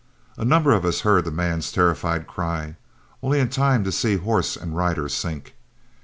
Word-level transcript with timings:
A 0.35 0.43
number 0.43 0.71
of 0.71 0.83
us 0.83 1.01
heard 1.01 1.25
the 1.25 1.31
man's 1.31 1.71
terrified 1.71 2.25
cry, 2.25 2.75
only 3.21 3.39
in 3.39 3.49
time 3.49 3.83
to 3.83 3.91
see 3.91 4.17
horse 4.17 4.55
and 4.57 4.75
rider 4.75 5.07
sink. 5.07 5.53